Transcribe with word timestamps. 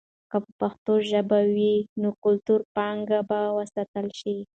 که 0.31 0.37
پښتو 0.59 0.93
ژبه 1.09 1.39
وي، 1.53 1.75
نو 2.01 2.09
کلتوري 2.23 2.65
پانګه 2.75 3.19
به 3.29 3.39
وساتل 3.57 4.07
سي. 4.19 4.35